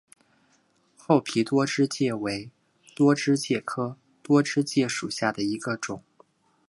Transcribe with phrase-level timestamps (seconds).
[0.97, 2.49] 厚皮多枝介为
[2.95, 6.01] 多枝介科多枝介属下的一个种。